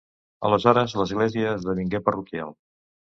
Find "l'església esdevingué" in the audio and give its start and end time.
0.99-2.01